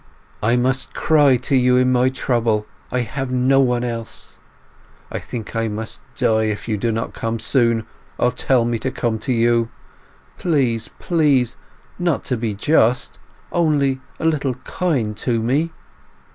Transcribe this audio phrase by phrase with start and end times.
[0.41, 4.39] ...I must cry to you in my trouble—I have no one else!...
[5.11, 7.85] I think I must die if you do not come soon,
[8.17, 9.69] or tell me to come to you...
[10.39, 11.55] please, please,
[11.99, 15.71] not to be just—only a little kind to me....